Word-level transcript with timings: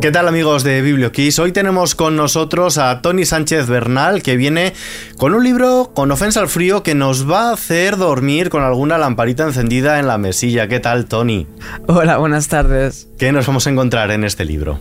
¿Qué 0.00 0.10
tal 0.10 0.28
amigos 0.28 0.64
de 0.64 0.80
BiblioKiss? 0.80 1.38
Hoy 1.40 1.52
tenemos 1.52 1.94
con 1.94 2.16
nosotros 2.16 2.78
a 2.78 3.02
Tony 3.02 3.26
Sánchez 3.26 3.68
Bernal 3.68 4.22
que 4.22 4.38
viene 4.38 4.72
con 5.18 5.34
un 5.34 5.44
libro 5.44 5.92
con 5.94 6.10
ofensa 6.10 6.40
al 6.40 6.48
frío 6.48 6.82
que 6.82 6.94
nos 6.94 7.30
va 7.30 7.50
a 7.50 7.52
hacer 7.52 7.98
dormir 7.98 8.48
con 8.48 8.62
alguna 8.62 8.96
lamparita 8.96 9.44
encendida 9.44 9.98
en 9.98 10.06
la 10.06 10.16
mesilla. 10.16 10.68
¿Qué 10.68 10.80
tal 10.80 11.04
Tony? 11.04 11.46
Hola, 11.86 12.16
buenas 12.16 12.48
tardes. 12.48 13.08
¿Qué 13.18 13.30
nos 13.30 13.46
vamos 13.46 13.66
a 13.66 13.70
encontrar 13.70 14.10
en 14.10 14.24
este 14.24 14.46
libro? 14.46 14.80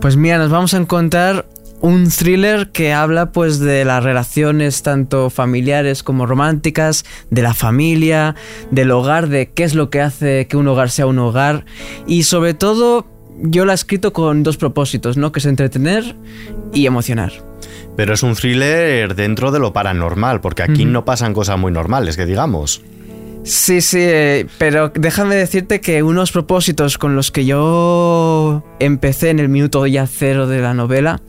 Pues 0.00 0.16
mira, 0.16 0.38
nos 0.38 0.50
vamos 0.50 0.72
a 0.72 0.78
encontrar 0.78 1.44
un 1.82 2.08
thriller 2.08 2.70
que 2.70 2.94
habla 2.94 3.32
pues 3.32 3.58
de 3.58 3.84
las 3.84 4.02
relaciones 4.02 4.82
tanto 4.82 5.28
familiares 5.28 6.02
como 6.02 6.24
románticas, 6.24 7.04
de 7.28 7.42
la 7.42 7.52
familia, 7.52 8.34
del 8.70 8.92
hogar, 8.92 9.28
de 9.28 9.50
qué 9.50 9.64
es 9.64 9.74
lo 9.74 9.90
que 9.90 10.00
hace 10.00 10.46
que 10.46 10.56
un 10.56 10.66
hogar 10.68 10.88
sea 10.88 11.04
un 11.04 11.18
hogar 11.18 11.66
y 12.06 12.22
sobre 12.22 12.54
todo 12.54 13.13
yo 13.38 13.64
la 13.64 13.72
he 13.72 13.74
escrito 13.74 14.12
con 14.12 14.42
dos 14.42 14.56
propósitos, 14.56 15.16
¿no? 15.16 15.32
Que 15.32 15.40
es 15.40 15.46
entretener 15.46 16.16
y 16.72 16.86
emocionar. 16.86 17.32
Pero 17.96 18.14
es 18.14 18.22
un 18.22 18.34
thriller 18.34 19.14
dentro 19.14 19.52
de 19.52 19.58
lo 19.58 19.72
paranormal, 19.72 20.40
porque 20.40 20.62
aquí 20.62 20.84
no 20.84 21.04
pasan 21.04 21.32
cosas 21.32 21.58
muy 21.58 21.72
normales, 21.72 22.16
que 22.16 22.26
digamos. 22.26 22.82
Sí, 23.44 23.82
sí, 23.82 23.98
pero 24.56 24.88
déjame 24.88 25.36
decirte 25.36 25.82
que 25.82 26.02
unos 26.02 26.32
propósitos 26.32 26.96
con 26.96 27.14
los 27.14 27.30
que 27.30 27.44
yo 27.44 28.64
empecé 28.80 29.28
en 29.28 29.38
el 29.38 29.50
minuto 29.50 29.86
ya 29.86 30.06
cero 30.06 30.46
de 30.46 30.62
la 30.62 30.72
novela 30.72 31.20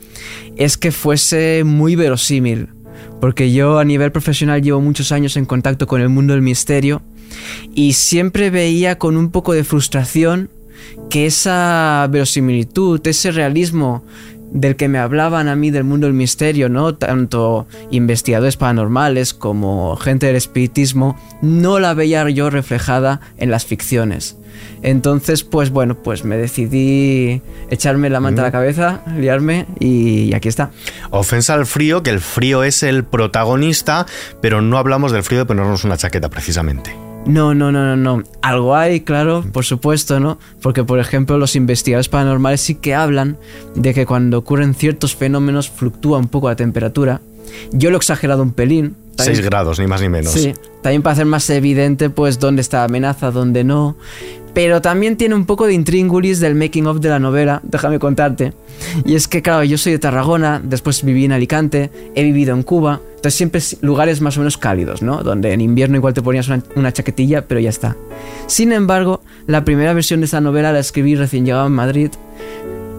es 0.56 0.78
que 0.78 0.94
fuese 0.94 1.64
muy 1.66 1.98
verosímil, 1.98 2.70
porque 3.20 3.52
yo 3.52 3.80
a 3.80 3.84
nivel 3.84 4.14
profesional 4.14 4.62
llevo 4.62 4.80
muchos 4.80 5.12
años 5.12 5.36
en 5.36 5.44
contacto 5.44 5.88
con 5.88 6.00
el 6.00 6.08
mundo 6.08 6.34
del 6.34 6.42
misterio 6.42 7.02
y 7.74 7.94
siempre 7.94 8.50
veía 8.50 8.98
con 8.98 9.18
un 9.18 9.30
poco 9.30 9.52
de 9.52 9.66
frustración 9.66 10.50
que 11.10 11.26
esa 11.26 12.08
verosimilitud, 12.10 13.06
ese 13.08 13.32
realismo 13.32 14.04
del 14.52 14.78
que 14.78 14.88
me 14.88 15.00
hablaban 15.00 15.50
a 15.50 15.56
mí 15.56 15.70
del 15.70 15.84
mundo 15.84 16.08
del 16.08 16.14
misterio, 16.14 16.70
¿no? 16.70 16.96
Tanto 16.96 17.68
investigadores 17.92 18.56
paranormales 18.56 19.34
como 19.34 19.96
gente 19.98 20.28
del 20.28 20.38
espiritismo, 20.38 21.18
no 21.42 21.80
la 21.80 21.94
veía 21.94 22.28
yo 22.30 22.50
reflejada 22.50 23.20
en 23.38 23.52
las 23.52 23.66
ficciones. 23.66 24.38
Entonces, 24.82 25.44
pues 25.44 25.72
bueno, 25.72 26.02
pues 26.02 26.24
me 26.24 26.38
decidí 26.38 27.42
echarme 27.70 28.10
la 28.10 28.22
manta 28.22 28.44
a 28.44 28.46
la 28.46 28.52
cabeza, 28.52 29.02
liarme 29.18 29.66
y 29.80 30.34
aquí 30.34 30.48
está. 30.48 30.72
Ofensa 31.10 31.54
al 31.54 31.66
frío, 31.66 32.04
que 32.04 32.12
el 32.12 32.22
frío 32.22 32.64
es 32.64 32.84
el 32.84 33.04
protagonista, 33.04 34.06
pero 34.42 34.62
no 34.62 34.78
hablamos 34.78 35.12
del 35.12 35.24
frío 35.24 35.40
de 35.40 35.46
ponernos 35.46 35.84
una 35.84 35.98
chaqueta 35.98 36.30
precisamente. 36.30 37.05
No, 37.26 37.56
no, 37.56 37.72
no, 37.72 37.96
no, 37.96 37.96
no. 37.96 38.24
Algo 38.42 38.76
hay, 38.76 39.02
claro, 39.02 39.44
por 39.52 39.66
supuesto, 39.66 40.20
¿no? 40.20 40.38
Porque, 40.62 40.84
por 40.84 41.00
ejemplo, 41.00 41.38
los 41.38 41.56
investigadores 41.56 42.08
paranormales 42.08 42.62
sí 42.62 42.76
que 42.76 42.94
hablan 42.94 43.38
de 43.74 43.94
que 43.94 44.06
cuando 44.06 44.38
ocurren 44.38 44.76
ciertos 44.76 45.16
fenómenos 45.16 45.70
fluctúa 45.70 46.20
un 46.20 46.28
poco 46.28 46.50
la 46.50 46.56
temperatura. 46.56 47.22
Yo 47.72 47.90
lo 47.90 47.96
he 47.96 47.98
exagerado 47.98 48.44
un 48.44 48.52
pelín. 48.52 48.96
6 49.18 49.42
grados, 49.42 49.80
ni 49.80 49.88
más 49.88 50.02
ni 50.02 50.10
menos. 50.10 50.34
Sí, 50.34 50.54
también 50.82 51.02
para 51.02 51.14
hacer 51.14 51.26
más 51.26 51.50
evidente, 51.50 52.10
pues, 52.10 52.40
dónde 52.40 52.62
está 52.62 52.78
la 52.78 52.84
amenaza, 52.86 53.32
dónde 53.32 53.64
no. 53.64 53.96
Pero 54.56 54.82
también 54.82 55.18
tiene 55.18 55.36
un 55.36 55.46
poco 55.46 55.68
de 55.68 55.74
intríngulis 55.74 56.40
del 56.40 56.56
making 56.56 56.88
of 56.88 57.02
de 57.02 57.10
la 57.10 57.20
novela, 57.20 57.60
déjame 57.64 58.00
contarte. 58.00 58.54
Y 59.04 59.16
es 59.16 59.28
que, 59.28 59.42
claro, 59.42 59.66
yo 59.66 59.78
soy 59.78 59.92
de 59.92 60.00
Tarragona, 60.00 60.62
después 60.64 61.04
viví 61.04 61.26
en 61.26 61.34
Alicante, 61.34 61.92
he 62.16 62.24
vivido 62.24 62.56
en 62.56 62.64
Cuba, 62.64 63.02
entonces 63.16 63.34
siempre 63.34 63.62
lugares 63.82 64.22
más 64.22 64.38
o 64.38 64.40
menos 64.40 64.58
cálidos, 64.58 65.02
¿no? 65.02 65.24
Donde 65.24 65.52
en 65.52 65.60
invierno 65.60 65.98
igual 65.98 66.14
te 66.14 66.22
ponías 66.22 66.48
una, 66.48 66.94
chaquetilla, 66.94 67.48
pero 67.48 67.60
ya 67.60 67.70
está. 67.70 67.98
Sin 68.48 68.72
embargo, 68.72 69.22
la 69.46 69.66
primera 69.66 69.94
versión 69.94 70.22
de 70.22 70.26
esta 70.26 70.40
novela 70.40 70.72
la 70.72 70.80
escribí 70.80 71.16
recién 71.16 71.46
llegado 71.46 71.68
en 71.68 71.74
Madrid, 71.74 72.12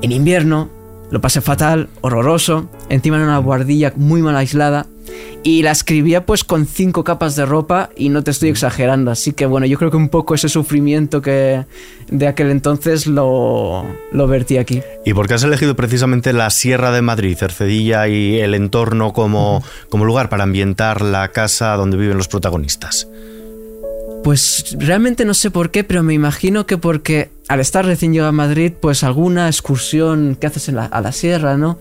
en 0.03 0.13
invierno, 0.13 0.69
lo 1.11 1.23
pasé 1.23 1.41
fatal, 1.41 1.89
horroroso, 2.03 2.69
encima 2.91 3.17
en 3.17 3.23
una 3.23 3.39
guardilla 3.39 3.95
muy 3.97 4.21
mal 4.21 4.37
aislada, 4.37 4.87
y 5.43 5.63
la 5.63 5.71
escribía 5.71 6.27
pues 6.27 6.43
con 6.43 6.67
cinco 6.67 7.05
capas 7.05 7.37
de 7.37 7.47
ropa 7.47 7.91
y 7.97 8.09
no 8.09 8.25
te 8.25 8.33
estoy 8.33 8.49
exagerando. 8.49 9.13
Así 9.13 9.33
que 9.33 9.47
bueno, 9.47 9.67
yo 9.67 9.79
creo 9.79 9.91
que 9.93 9.97
un 9.97 10.09
poco 10.09 10.35
ese 10.35 10.49
sufrimiento 10.49 11.23
que 11.23 11.65
de 12.11 12.27
aquel 12.27 12.51
entonces 12.51 13.07
lo, 13.07 13.85
lo 14.11 14.27
vertí 14.27 14.59
aquí. 14.59 14.83
¿Y 15.05 15.15
por 15.15 15.29
qué 15.29 15.35
has 15.35 15.45
elegido 15.45 15.77
precisamente 15.77 16.33
la 16.33 16.51
Sierra 16.51 16.91
de 16.91 17.03
Madrid, 17.03 17.37
Cercedilla 17.37 18.09
y 18.09 18.41
el 18.41 18.55
entorno 18.55 19.13
como, 19.13 19.63
como 19.89 20.05
lugar 20.05 20.29
para 20.29 20.43
ambientar 20.43 21.01
la 21.03 21.29
casa 21.29 21.77
donde 21.77 21.97
viven 21.97 22.17
los 22.17 22.27
protagonistas? 22.27 23.09
Pues 24.25 24.77
realmente 24.81 25.25
no 25.25 25.35
sé 25.35 25.53
por 25.53 25.71
qué, 25.71 25.85
pero 25.85 26.03
me 26.03 26.13
imagino 26.13 26.67
que 26.67 26.79
porque 26.79 27.31
al 27.47 27.61
estar 27.61 27.87
recién 27.87 28.13
llegado 28.13 28.31
a 28.31 28.33
Madrid, 28.33 28.73
pues 28.81 29.05
alguna 29.05 29.47
excursión 29.47 30.37
que 30.41 30.49
haces 30.49 30.69
a 30.69 31.01
la 31.01 31.13
sierra, 31.13 31.57
¿no? 31.57 31.79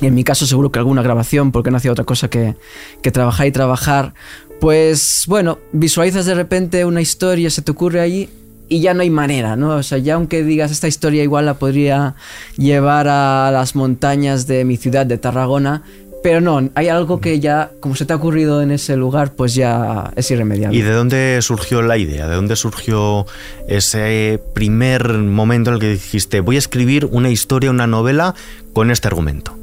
En 0.00 0.14
mi 0.14 0.24
caso 0.24 0.46
seguro 0.46 0.72
que 0.72 0.78
alguna 0.78 1.02
grabación, 1.02 1.52
porque 1.52 1.70
no 1.70 1.76
hacía 1.76 1.92
otra 1.92 2.04
cosa 2.04 2.28
que, 2.28 2.56
que 3.02 3.10
trabajar 3.10 3.46
y 3.46 3.52
trabajar, 3.52 4.14
pues 4.60 5.24
bueno, 5.28 5.58
visualizas 5.72 6.26
de 6.26 6.34
repente 6.34 6.84
una 6.84 7.00
historia, 7.00 7.50
se 7.50 7.62
te 7.62 7.70
ocurre 7.70 8.00
allí 8.00 8.28
y 8.68 8.80
ya 8.80 8.94
no 8.94 9.02
hay 9.02 9.10
manera, 9.10 9.56
¿no? 9.56 9.76
O 9.76 9.82
sea, 9.82 9.98
ya 9.98 10.14
aunque 10.14 10.42
digas 10.44 10.70
esta 10.70 10.88
historia 10.88 11.22
igual 11.22 11.46
la 11.46 11.54
podría 11.54 12.14
llevar 12.56 13.06
a 13.08 13.50
las 13.52 13.74
montañas 13.74 14.46
de 14.46 14.64
mi 14.64 14.76
ciudad, 14.76 15.04
de 15.04 15.18
Tarragona, 15.18 15.82
pero 16.22 16.40
no, 16.40 16.70
hay 16.74 16.88
algo 16.88 17.20
que 17.20 17.40
ya, 17.40 17.72
como 17.80 17.96
se 17.96 18.06
te 18.06 18.12
ha 18.12 18.16
ocurrido 18.16 18.62
en 18.62 18.70
ese 18.70 18.96
lugar, 18.96 19.32
pues 19.32 19.54
ya 19.54 20.12
es 20.14 20.30
irremediable. 20.30 20.78
¿Y 20.78 20.82
de 20.82 20.92
dónde 20.92 21.38
surgió 21.42 21.82
la 21.82 21.98
idea? 21.98 22.28
¿De 22.28 22.36
dónde 22.36 22.54
surgió 22.54 23.26
ese 23.68 24.40
primer 24.54 25.08
momento 25.08 25.70
en 25.70 25.74
el 25.74 25.80
que 25.80 25.90
dijiste, 25.90 26.40
voy 26.40 26.56
a 26.56 26.60
escribir 26.60 27.06
una 27.06 27.28
historia, 27.28 27.70
una 27.70 27.88
novela 27.88 28.34
con 28.72 28.90
este 28.90 29.08
argumento? 29.08 29.58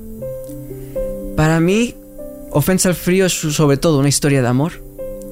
Para 1.39 1.61
mí, 1.61 1.95
Ofensa 2.51 2.89
al 2.89 2.95
Frío 2.95 3.25
es 3.25 3.31
sobre 3.31 3.77
todo 3.77 3.97
una 3.97 4.09
historia 4.09 4.41
de 4.41 4.49
amor. 4.49 4.73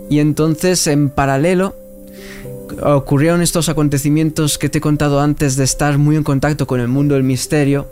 Y 0.09 0.19
entonces, 0.19 0.87
en 0.87 1.09
paralelo, 1.09 1.75
ocurrieron 2.81 3.41
estos 3.41 3.67
acontecimientos 3.67 4.57
que 4.57 4.69
te 4.69 4.77
he 4.77 4.81
contado 4.81 5.19
antes 5.19 5.57
de 5.57 5.65
estar 5.65 5.97
muy 5.97 6.15
en 6.15 6.23
contacto 6.23 6.65
con 6.65 6.79
el 6.79 6.87
mundo 6.87 7.15
del 7.15 7.25
misterio. 7.25 7.89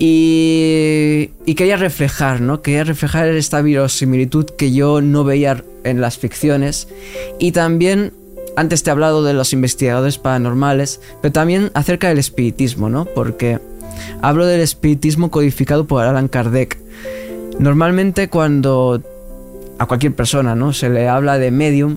Y, 0.00 1.28
y 1.44 1.54
quería 1.54 1.76
reflejar, 1.76 2.40
¿no? 2.40 2.62
Quería 2.62 2.84
reflejar 2.84 3.28
esta 3.28 3.60
verosimilitud 3.60 4.46
que 4.46 4.72
yo 4.72 5.02
no 5.02 5.24
veía 5.24 5.62
en 5.84 6.00
las 6.00 6.16
ficciones. 6.16 6.88
Y 7.38 7.52
también, 7.52 8.14
antes 8.56 8.82
te 8.82 8.88
he 8.88 8.92
hablado 8.92 9.22
de 9.22 9.34
los 9.34 9.52
investigadores 9.52 10.16
paranormales, 10.16 11.02
pero 11.20 11.32
también 11.32 11.70
acerca 11.74 12.08
del 12.08 12.16
espiritismo, 12.16 12.88
¿no? 12.88 13.04
Porque 13.04 13.60
hablo 14.22 14.46
del 14.46 14.62
espiritismo 14.62 15.30
codificado 15.30 15.86
por 15.86 16.02
Alan 16.02 16.28
Kardec 16.28 16.82
Normalmente 17.58 18.28
cuando 18.28 19.02
a 19.78 19.86
cualquier 19.86 20.14
persona 20.14 20.54
¿no? 20.54 20.72
se 20.72 20.88
le 20.88 21.08
habla 21.08 21.38
de 21.38 21.50
medium, 21.50 21.96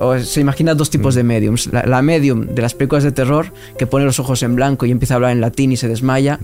o 0.00 0.16
se 0.18 0.40
imagina 0.40 0.74
dos 0.74 0.90
tipos 0.90 1.14
de 1.14 1.24
mm. 1.24 1.26
mediums. 1.26 1.70
La, 1.72 2.02
medium 2.02 2.46
de 2.46 2.62
las 2.62 2.74
películas 2.74 3.04
de 3.04 3.12
terror, 3.12 3.52
que 3.76 3.86
pone 3.86 4.04
los 4.04 4.20
ojos 4.20 4.42
en 4.42 4.54
blanco 4.54 4.86
y 4.86 4.90
empieza 4.90 5.14
a 5.14 5.16
hablar 5.16 5.32
en 5.32 5.40
latín 5.40 5.72
y 5.72 5.76
se 5.76 5.88
desmaya. 5.88 6.38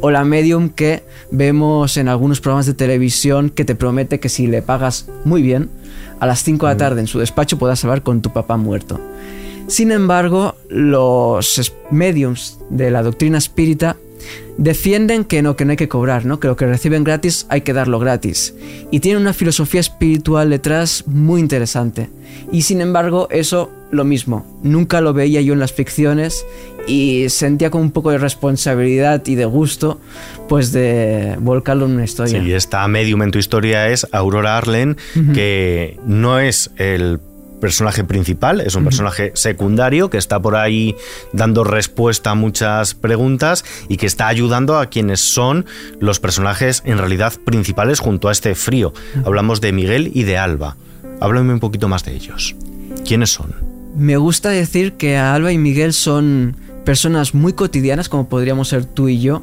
O 0.00 0.10
la 0.10 0.24
medium 0.24 0.68
que 0.68 1.02
vemos 1.30 1.96
en 1.96 2.08
algunos 2.08 2.40
programas 2.40 2.66
de 2.66 2.74
televisión 2.74 3.50
que 3.50 3.64
te 3.64 3.74
promete 3.74 4.20
que 4.20 4.28
si 4.28 4.46
le 4.46 4.62
pagas 4.62 5.08
muy 5.24 5.42
bien, 5.42 5.70
a 6.20 6.26
las 6.26 6.42
5 6.42 6.66
de 6.66 6.70
la 6.70 6.74
mm. 6.74 6.78
tarde 6.78 7.00
en 7.00 7.06
su 7.06 7.18
despacho 7.18 7.58
podrás 7.58 7.82
hablar 7.84 8.02
con 8.02 8.20
tu 8.20 8.32
papá 8.32 8.56
muerto. 8.56 9.00
Sin 9.68 9.90
embargo, 9.90 10.54
los 10.68 11.72
mediums 11.90 12.58
de 12.70 12.90
la 12.90 13.02
doctrina 13.02 13.38
espírita 13.38 13.96
defienden 14.58 15.24
que 15.24 15.40
no, 15.40 15.56
que 15.56 15.64
no 15.64 15.70
hay 15.70 15.76
que 15.76 15.88
cobrar, 15.88 16.26
¿no? 16.26 16.40
Que 16.40 16.48
lo 16.48 16.56
que 16.56 16.66
reciben 16.66 17.04
gratis 17.04 17.46
hay 17.48 17.62
que 17.62 17.72
darlo 17.72 17.98
gratis. 17.98 18.54
Y 18.90 19.00
tienen 19.00 19.22
una 19.22 19.32
filosofía 19.32 19.80
espiritual 19.80 20.50
detrás 20.50 21.04
muy 21.06 21.40
interesante. 21.40 22.10
Y 22.52 22.62
sin 22.62 22.80
embargo, 22.80 23.28
eso 23.30 23.70
lo 23.90 24.04
mismo. 24.04 24.44
Nunca 24.62 25.00
lo 25.00 25.14
veía 25.14 25.40
yo 25.40 25.54
en 25.54 25.60
las 25.60 25.72
ficciones 25.72 26.44
y 26.86 27.26
sentía 27.28 27.70
como 27.70 27.84
un 27.84 27.90
poco 27.92 28.10
de 28.10 28.18
responsabilidad 28.18 29.24
y 29.26 29.36
de 29.36 29.44
gusto, 29.44 30.00
pues 30.48 30.72
de 30.72 31.36
volcarlo 31.40 31.86
en 31.86 31.92
una 31.92 32.04
historia. 32.04 32.42
Sí, 32.42 32.52
esta 32.52 32.86
medium 32.88 33.22
en 33.22 33.30
tu 33.30 33.38
historia 33.38 33.88
es 33.88 34.06
Aurora 34.12 34.58
Arlen, 34.58 34.96
que 35.34 35.98
no 36.04 36.40
es 36.40 36.70
el 36.76 37.20
personaje 37.60 38.04
principal, 38.04 38.60
es 38.60 38.74
un 38.74 38.84
personaje 38.84 39.32
secundario 39.34 40.10
que 40.10 40.18
está 40.18 40.40
por 40.40 40.56
ahí 40.56 40.96
dando 41.32 41.64
respuesta 41.64 42.30
a 42.30 42.34
muchas 42.34 42.94
preguntas 42.94 43.64
y 43.88 43.96
que 43.96 44.06
está 44.06 44.28
ayudando 44.28 44.78
a 44.78 44.86
quienes 44.86 45.20
son 45.20 45.66
los 46.00 46.20
personajes 46.20 46.82
en 46.84 46.98
realidad 46.98 47.32
principales 47.44 48.00
junto 48.00 48.28
a 48.28 48.32
este 48.32 48.54
frío. 48.54 48.92
Hablamos 49.24 49.60
de 49.60 49.72
Miguel 49.72 50.10
y 50.14 50.24
de 50.24 50.38
Alba. 50.38 50.76
Háblame 51.20 51.52
un 51.52 51.60
poquito 51.60 51.88
más 51.88 52.04
de 52.04 52.14
ellos. 52.14 52.54
¿Quiénes 53.04 53.30
son? 53.30 53.54
Me 53.96 54.16
gusta 54.16 54.50
decir 54.50 54.92
que 54.92 55.16
Alba 55.16 55.52
y 55.52 55.58
Miguel 55.58 55.92
son 55.92 56.56
personas 56.84 57.34
muy 57.34 57.52
cotidianas 57.52 58.08
como 58.08 58.28
podríamos 58.28 58.68
ser 58.68 58.84
tú 58.84 59.08
y 59.08 59.20
yo, 59.20 59.42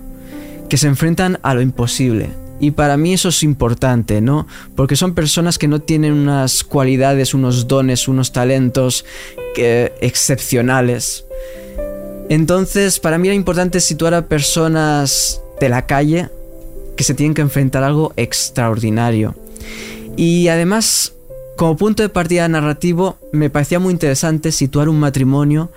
que 0.70 0.78
se 0.78 0.88
enfrentan 0.88 1.40
a 1.44 1.54
lo 1.54 1.62
imposible 1.62 2.30
y 2.60 2.72
para 2.72 2.98
mí 2.98 3.14
eso 3.14 3.30
es 3.30 3.44
importante, 3.44 4.22
¿no? 4.22 4.48
Porque 4.76 4.96
son 4.96 5.14
personas 5.14 5.58
que 5.58 5.68
no 5.68 5.82
tienen 5.82 6.14
unas 6.14 6.64
cualidades, 6.64 7.34
unos 7.34 7.68
dones, 7.68 8.08
unos 8.08 8.32
talentos 8.32 9.06
excepcionales. 9.56 11.26
Entonces, 12.30 13.00
para 13.00 13.18
mí 13.18 13.28
era 13.28 13.36
importante 13.36 13.80
situar 13.80 14.14
a 14.14 14.28
personas 14.28 15.42
de 15.60 15.70
la 15.70 15.86
calle 15.86 16.30
que 16.96 17.04
se 17.04 17.14
tienen 17.14 17.34
que 17.34 17.42
enfrentar 17.42 17.84
a 17.84 17.88
algo 17.88 18.14
extraordinario. 18.16 19.36
Y 20.18 20.48
además, 20.48 21.14
como 21.58 21.76
punto 21.76 22.04
de 22.04 22.10
partida 22.10 22.48
narrativo, 22.48 23.18
me 23.32 23.50
parecía 23.50 23.80
muy 23.80 23.92
interesante 23.92 24.52
situar 24.52 24.90
un 24.90 25.00
matrimonio 25.00 25.72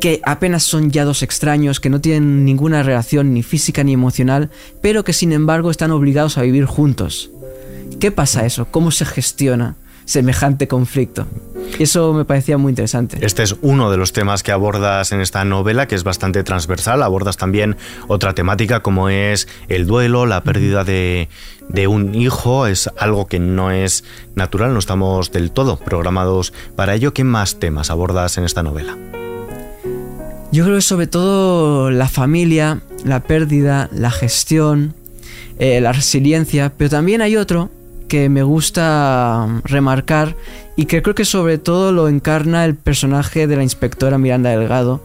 que 0.00 0.20
apenas 0.24 0.62
son 0.62 0.90
ya 0.90 1.04
dos 1.04 1.22
extraños, 1.22 1.80
que 1.80 1.90
no 1.90 2.00
tienen 2.00 2.44
ninguna 2.44 2.82
relación 2.82 3.34
ni 3.34 3.42
física 3.42 3.82
ni 3.84 3.92
emocional, 3.92 4.50
pero 4.80 5.04
que 5.04 5.12
sin 5.12 5.32
embargo 5.32 5.70
están 5.70 5.90
obligados 5.90 6.38
a 6.38 6.42
vivir 6.42 6.64
juntos. 6.64 7.30
¿Qué 8.00 8.12
pasa 8.12 8.46
eso? 8.46 8.66
¿Cómo 8.70 8.90
se 8.90 9.04
gestiona 9.04 9.76
semejante 10.04 10.68
conflicto? 10.68 11.26
Eso 11.78 12.12
me 12.12 12.24
parecía 12.24 12.58
muy 12.58 12.70
interesante. 12.70 13.18
Este 13.20 13.42
es 13.42 13.56
uno 13.60 13.90
de 13.90 13.96
los 13.96 14.12
temas 14.12 14.42
que 14.42 14.52
abordas 14.52 15.12
en 15.12 15.20
esta 15.20 15.44
novela, 15.44 15.86
que 15.86 15.94
es 15.94 16.04
bastante 16.04 16.42
transversal. 16.44 17.02
Abordas 17.02 17.36
también 17.36 17.76
otra 18.06 18.34
temática 18.34 18.80
como 18.80 19.08
es 19.08 19.48
el 19.68 19.86
duelo, 19.86 20.26
la 20.26 20.42
pérdida 20.42 20.84
de, 20.84 21.28
un 21.88 22.14
hijo. 22.14 22.66
Es 22.66 22.88
algo 22.98 23.26
que 23.26 23.38
no 23.38 23.70
es 23.70 24.04
natural, 24.34 24.72
no 24.72 24.78
estamos 24.78 25.32
del 25.32 25.50
todo 25.50 25.76
programados 25.76 26.52
para 26.74 26.94
ello. 26.94 27.12
¿Qué 27.12 27.24
más 27.24 27.58
temas 27.58 27.90
abordas 27.90 28.38
en 28.38 28.44
esta 28.44 28.62
novela? 28.62 28.96
Yo 30.50 30.64
creo 30.64 30.76
que 30.76 30.82
sobre 30.82 31.06
todo 31.06 31.90
la 31.90 32.08
familia, 32.08 32.80
la 33.04 33.20
pérdida, 33.20 33.90
la 33.92 34.10
gestión, 34.10 34.94
eh, 35.58 35.80
la 35.80 35.92
resiliencia, 35.92 36.72
pero 36.76 36.88
también 36.88 37.20
hay 37.20 37.36
otro 37.36 37.70
que 38.08 38.30
me 38.30 38.42
gusta 38.42 39.60
remarcar 39.64 40.34
y 40.74 40.86
que 40.86 41.02
creo 41.02 41.14
que 41.14 41.26
sobre 41.26 41.58
todo 41.58 41.92
lo 41.92 42.08
encarna 42.08 42.64
el 42.64 42.74
personaje 42.74 43.46
de 43.46 43.56
la 43.56 43.62
inspectora 43.62 44.16
Miranda 44.16 44.50
Delgado, 44.50 45.02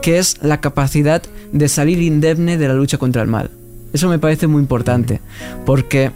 que 0.00 0.18
es 0.18 0.38
la 0.42 0.60
capacidad 0.60 1.22
de 1.52 1.68
salir 1.68 2.00
indemne 2.00 2.56
de 2.56 2.68
la 2.68 2.74
lucha 2.74 2.96
contra 2.96 3.20
el 3.20 3.28
mal. 3.28 3.50
Eso 3.92 4.08
me 4.08 4.18
parece 4.18 4.46
muy 4.46 4.62
importante, 4.62 5.20
porque 5.66 6.10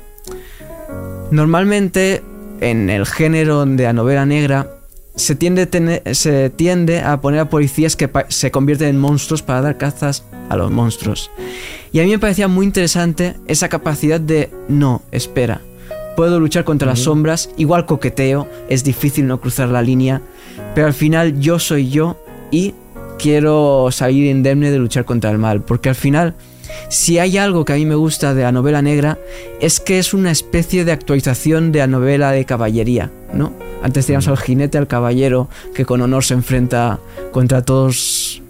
normalmente 1.31 2.23
en 2.61 2.89
el 2.89 3.05
género 3.07 3.67
de 3.67 3.85
la 3.85 3.93
novela 3.93 4.25
negra 4.25 4.80
se 5.21 5.35
tiende, 5.35 6.03
se 6.15 6.51
tiende 6.51 7.01
a 7.01 7.21
poner 7.21 7.41
a 7.41 7.51
policías 7.51 7.95
que 7.97 8.11
se 8.29 8.51
convierten 8.51 8.89
en 8.89 8.99
monstruos 8.99 9.43
para 9.43 9.61
dar 9.61 9.79
cazas 9.79 10.25
a 10.49 10.57
los 10.57 10.71
monstruos. 10.71 11.31
Y 11.93 12.01
a 12.01 12.05
mí 12.05 12.11
me 12.11 12.19
parecía 12.19 12.49
muy 12.49 12.67
interesante 12.67 13.37
esa 13.47 13.69
capacidad 13.69 14.21
de, 14.21 14.51
no, 14.69 15.03
espera, 15.13 15.61
puedo 16.17 16.41
luchar 16.41 16.65
contra 16.65 16.89
las 16.89 17.01
sombras, 17.01 17.51
igual 17.57 17.87
coqueteo, 17.87 18.49
es 18.69 18.85
difícil 18.85 19.27
no 19.27 19.41
cruzar 19.41 19.69
la 19.69 19.83
línea, 19.83 20.23
pero 20.75 20.87
al 20.87 20.95
final 20.95 21.39
yo 21.41 21.59
soy 21.59 21.91
yo 21.91 22.17
y 22.51 22.75
quiero 23.19 23.89
salir 23.91 24.27
indemne 24.27 24.71
de 24.71 24.79
luchar 24.79 25.05
contra 25.05 25.31
el 25.31 25.39
mal, 25.39 25.63
porque 25.63 25.89
al 25.91 25.95
final 25.95 26.35
si 26.89 27.19
hay 27.19 27.39
algo 27.39 27.65
que 27.65 27.73
a 27.73 27.77
mí 27.77 27.87
me 27.87 27.95
gusta 27.95 28.35
de 28.35 28.43
la 28.43 28.53
novela 28.53 28.83
negra 28.83 29.19
es 29.61 29.81
que 29.81 29.99
es 29.99 30.15
una 30.15 30.31
especie 30.31 30.85
de 30.85 30.93
actualización 30.93 31.73
de 31.73 31.81
la 31.81 31.87
novela 31.87 32.33
de 32.33 32.45
caballería, 32.45 33.11
¿no? 33.33 33.53
Antes 33.83 34.07
teníamos 34.07 34.29
al 34.29 34.39
jinete, 34.39 34.79
al 34.79 34.87
caballero, 34.87 35.49
que 35.75 35.85
con 35.85 36.03
honor 36.03 36.25
se 36.25 36.35
enfrenta 36.35 36.99
contra 37.33 37.63
todos 37.63 38.43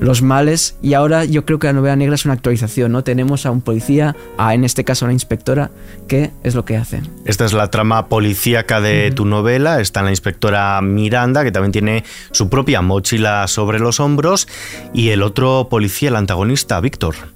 los 0.00 0.22
males 0.22 0.76
y 0.82 0.94
ahora 0.94 1.24
yo 1.24 1.44
creo 1.44 1.58
que 1.58 1.66
la 1.66 1.72
novela 1.72 1.96
negra 1.96 2.14
es 2.14 2.24
una 2.24 2.34
actualización, 2.34 2.92
¿no? 2.92 3.02
Tenemos 3.02 3.46
a 3.46 3.50
un 3.50 3.62
policía, 3.62 4.14
a 4.36 4.54
en 4.54 4.64
este 4.64 4.84
caso 4.84 5.04
a 5.04 5.06
una 5.06 5.14
inspectora, 5.14 5.70
que 6.08 6.30
es 6.42 6.54
lo 6.54 6.64
que 6.64 6.76
hace. 6.76 7.00
Esta 7.24 7.44
es 7.44 7.52
la 7.52 7.70
trama 7.70 8.08
policíaca 8.08 8.80
de 8.80 9.10
tu 9.10 9.24
novela, 9.24 9.80
está 9.80 10.02
la 10.02 10.10
inspectora 10.10 10.80
Miranda, 10.82 11.44
que 11.44 11.52
también 11.52 11.72
tiene 11.72 12.04
su 12.30 12.48
propia 12.48 12.82
mochila 12.82 13.46
sobre 13.48 13.78
los 13.78 14.00
hombros, 14.00 14.48
y 14.92 15.10
el 15.10 15.22
otro 15.22 15.68
policía, 15.70 16.10
el 16.10 16.16
antagonista, 16.16 16.80
Víctor. 16.80 17.35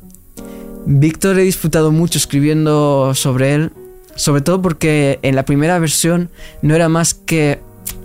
Víctor 0.87 1.39
he 1.39 1.43
disfrutado 1.43 1.93
mucho 1.93 2.19
escribiendo 2.19 3.15
sobre 3.15 3.55
él, 3.55 3.73
sobre 4.17 4.43
todo 4.43 4.61
porque 4.61 5.19
en 5.23 5.37
la 5.37 5.45
primera 5.45 5.79
versión 5.79 6.31
no 6.63 6.75
era 6.75 6.89
más 6.89 7.15
que 7.15 7.61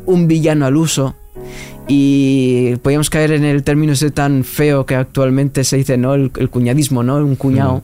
un 0.06 0.28
villano 0.28 0.66
al 0.66 0.78
uso 0.78 1.16
y 1.88 2.76
podíamos 2.78 3.10
caer 3.10 3.32
en 3.32 3.44
el 3.44 3.64
término 3.64 3.94
ese 3.94 4.12
tan 4.12 4.44
feo 4.44 4.86
que 4.86 4.96
actualmente 4.96 5.64
se 5.64 5.78
dice, 5.78 5.98
¿no? 5.98 6.14
El, 6.16 6.32
cuñadismo, 6.50 7.04
¿no? 7.04 7.18
Un 7.18 7.36
cuñado. 7.36 7.84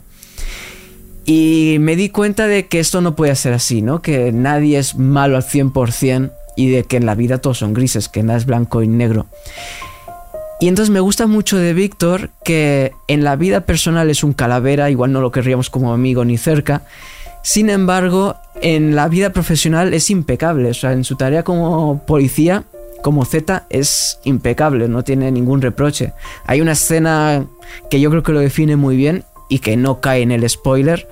Y 1.25 1.77
me 1.79 1.95
di 1.95 2.09
cuenta 2.09 2.47
de 2.47 2.67
que 2.67 2.79
esto 2.79 3.01
no 3.01 3.15
puede 3.15 3.35
ser 3.35 3.53
así, 3.53 3.81
¿no? 3.81 4.01
Que 4.01 4.31
nadie 4.31 4.79
es 4.79 4.95
malo 4.95 5.35
al 5.35 5.43
100% 5.43 6.31
y 6.55 6.69
de 6.69 6.83
que 6.83 6.97
en 6.97 7.05
la 7.05 7.15
vida 7.15 7.37
todos 7.37 7.59
son 7.59 7.73
grises, 7.73 8.09
que 8.09 8.23
nada 8.23 8.39
es 8.39 8.45
blanco 8.45 8.81
y 8.81 8.87
negro. 8.87 9.27
Y 10.61 10.67
entonces 10.67 10.91
me 10.91 10.99
gusta 10.99 11.25
mucho 11.25 11.57
de 11.57 11.73
Víctor 11.73 12.29
que 12.43 12.93
en 13.07 13.23
la 13.23 13.35
vida 13.35 13.61
personal 13.61 14.11
es 14.11 14.23
un 14.23 14.33
calavera, 14.33 14.91
igual 14.91 15.11
no 15.11 15.19
lo 15.19 15.31
querríamos 15.31 15.71
como 15.71 15.91
amigo 15.91 16.23
ni 16.23 16.37
cerca. 16.37 16.83
Sin 17.41 17.71
embargo, 17.71 18.35
en 18.61 18.95
la 18.95 19.07
vida 19.07 19.33
profesional 19.33 19.91
es 19.95 20.11
impecable. 20.11 20.69
O 20.69 20.73
sea, 20.75 20.91
en 20.91 21.03
su 21.03 21.15
tarea 21.15 21.41
como 21.41 22.05
policía, 22.05 22.65
como 23.01 23.25
Z, 23.25 23.65
es 23.71 24.19
impecable, 24.23 24.87
no 24.87 25.03
tiene 25.03 25.31
ningún 25.31 25.63
reproche. 25.63 26.13
Hay 26.45 26.61
una 26.61 26.73
escena 26.73 27.43
que 27.89 27.99
yo 27.99 28.11
creo 28.11 28.21
que 28.21 28.31
lo 28.31 28.39
define 28.39 28.75
muy 28.75 28.95
bien 28.95 29.23
y 29.49 29.59
que 29.59 29.75
no 29.77 29.99
cae 29.99 30.21
en 30.21 30.31
el 30.31 30.47
spoiler, 30.47 31.09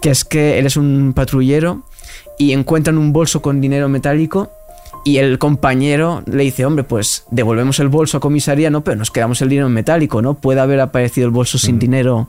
que 0.00 0.08
es 0.08 0.24
que 0.24 0.58
él 0.58 0.64
es 0.64 0.78
un 0.78 1.12
patrullero 1.14 1.82
y 2.38 2.54
encuentran 2.54 2.96
un 2.96 3.12
bolso 3.12 3.42
con 3.42 3.60
dinero 3.60 3.90
metálico 3.90 4.50
y 5.08 5.16
el 5.16 5.38
compañero 5.38 6.22
le 6.26 6.42
dice, 6.42 6.66
hombre, 6.66 6.84
pues 6.84 7.24
devolvemos 7.30 7.80
el 7.80 7.88
bolso 7.88 8.18
a 8.18 8.20
comisaría, 8.20 8.68
¿no? 8.68 8.84
Pero 8.84 8.98
nos 8.98 9.10
quedamos 9.10 9.40
el 9.40 9.48
dinero 9.48 9.68
en 9.68 9.72
metálico, 9.72 10.20
¿no? 10.20 10.34
Puede 10.34 10.60
haber 10.60 10.80
aparecido 10.80 11.26
el 11.26 11.32
bolso 11.32 11.56
sin 11.56 11.78
dinero 11.78 12.28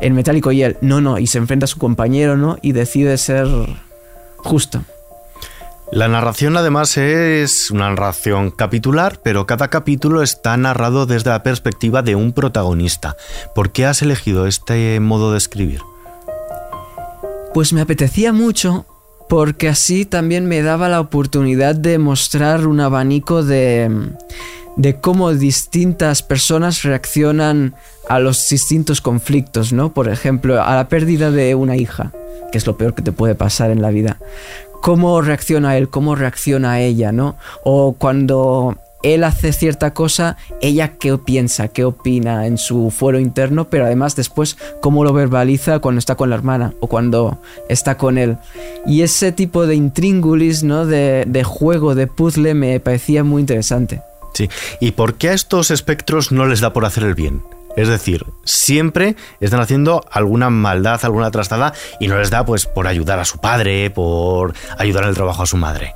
en 0.00 0.14
metálico 0.14 0.52
y 0.52 0.62
él, 0.62 0.76
no, 0.82 1.00
no, 1.00 1.18
y 1.18 1.26
se 1.26 1.38
enfrenta 1.38 1.64
a 1.64 1.66
su 1.66 1.78
compañero, 1.78 2.36
¿no? 2.36 2.58
Y 2.60 2.72
decide 2.72 3.16
ser 3.16 3.48
justo. 4.36 4.84
La 5.90 6.08
narración 6.08 6.58
además 6.58 6.98
es 6.98 7.70
una 7.70 7.88
narración 7.88 8.50
capitular, 8.50 9.18
pero 9.22 9.46
cada 9.46 9.68
capítulo 9.68 10.22
está 10.22 10.54
narrado 10.58 11.06
desde 11.06 11.30
la 11.30 11.42
perspectiva 11.42 12.02
de 12.02 12.16
un 12.16 12.34
protagonista. 12.34 13.16
¿Por 13.54 13.72
qué 13.72 13.86
has 13.86 14.02
elegido 14.02 14.46
este 14.46 15.00
modo 15.00 15.32
de 15.32 15.38
escribir? 15.38 15.80
Pues 17.54 17.72
me 17.72 17.80
apetecía 17.80 18.34
mucho 18.34 18.84
porque 19.30 19.68
así 19.68 20.06
también 20.06 20.46
me 20.46 20.60
daba 20.60 20.88
la 20.88 20.98
oportunidad 21.00 21.76
de 21.76 21.98
mostrar 21.98 22.66
un 22.66 22.80
abanico 22.80 23.44
de, 23.44 23.88
de 24.76 25.00
cómo 25.00 25.32
distintas 25.32 26.24
personas 26.24 26.82
reaccionan 26.82 27.76
a 28.08 28.18
los 28.18 28.48
distintos 28.48 29.00
conflictos, 29.00 29.72
¿no? 29.72 29.94
Por 29.94 30.08
ejemplo, 30.08 30.60
a 30.60 30.74
la 30.74 30.88
pérdida 30.88 31.30
de 31.30 31.54
una 31.54 31.76
hija, 31.76 32.10
que 32.50 32.58
es 32.58 32.66
lo 32.66 32.76
peor 32.76 32.94
que 32.94 33.02
te 33.02 33.12
puede 33.12 33.36
pasar 33.36 33.70
en 33.70 33.82
la 33.82 33.90
vida. 33.90 34.18
¿Cómo 34.82 35.22
reacciona 35.22 35.76
él? 35.76 35.88
¿Cómo 35.88 36.16
reacciona 36.16 36.80
ella? 36.80 37.12
¿No? 37.12 37.36
O 37.62 37.92
cuando 37.96 38.78
él 39.02 39.24
hace 39.24 39.52
cierta 39.52 39.94
cosa, 39.94 40.36
ella 40.60 40.92
qué 40.98 41.16
piensa, 41.18 41.68
qué 41.68 41.84
opina 41.84 42.46
en 42.46 42.58
su 42.58 42.90
fuero 42.90 43.18
interno, 43.18 43.68
pero 43.68 43.86
además 43.86 44.16
después 44.16 44.56
cómo 44.80 45.04
lo 45.04 45.12
verbaliza 45.12 45.78
cuando 45.78 45.98
está 45.98 46.14
con 46.14 46.30
la 46.30 46.36
hermana 46.36 46.74
o 46.80 46.86
cuando 46.86 47.38
está 47.68 47.96
con 47.96 48.18
él. 48.18 48.36
Y 48.86 49.02
ese 49.02 49.32
tipo 49.32 49.66
de 49.66 49.74
intríngulis, 49.74 50.62
¿no? 50.62 50.86
De, 50.86 51.44
juego, 51.44 51.94
de 51.94 52.06
puzzle, 52.06 52.54
me 52.54 52.80
parecía 52.80 53.24
muy 53.24 53.40
interesante. 53.40 54.02
Sí. 54.34 54.48
¿Y 54.78 54.92
por 54.92 55.14
qué 55.14 55.30
a 55.30 55.34
estos 55.34 55.70
espectros 55.70 56.30
no 56.30 56.46
les 56.46 56.60
da 56.60 56.72
por 56.72 56.84
hacer 56.84 57.04
el 57.04 57.14
bien? 57.14 57.42
Es 57.76 57.88
decir, 57.88 58.26
siempre 58.44 59.16
están 59.40 59.60
haciendo 59.60 60.04
alguna 60.10 60.50
maldad, 60.50 61.00
alguna 61.04 61.30
trastada 61.30 61.72
y 62.00 62.08
no 62.08 62.18
les 62.18 62.30
da 62.30 62.44
pues 62.44 62.66
por 62.66 62.86
ayudar 62.86 63.18
a 63.18 63.24
su 63.24 63.38
padre, 63.38 63.90
por 63.90 64.54
ayudar 64.76 65.04
en 65.04 65.10
el 65.10 65.14
trabajo 65.14 65.42
a 65.42 65.46
su 65.46 65.56
madre. 65.56 65.94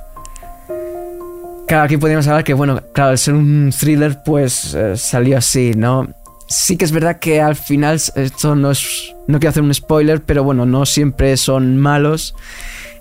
Claro, 1.67 1.83
aquí 1.85 1.97
podríamos 1.97 2.27
hablar 2.27 2.43
que, 2.43 2.53
bueno, 2.53 2.81
claro, 2.93 3.11
al 3.11 3.17
ser 3.17 3.33
un 3.33 3.71
thriller, 3.77 4.21
pues 4.23 4.75
eh, 4.75 4.95
salió 4.97 5.37
así, 5.37 5.71
¿no? 5.75 6.07
Sí 6.47 6.77
que 6.77 6.85
es 6.85 6.91
verdad 6.91 7.19
que 7.19 7.41
al 7.41 7.55
final, 7.55 7.95
esto 8.15 8.55
no 8.55 8.69
es. 8.69 9.13
No 9.27 9.39
quiero 9.39 9.49
hacer 9.49 9.63
un 9.63 9.73
spoiler, 9.73 10.21
pero 10.23 10.43
bueno, 10.43 10.67
no 10.67 10.85
siempre 10.85 11.35
son 11.37 11.77
malos. 11.77 12.35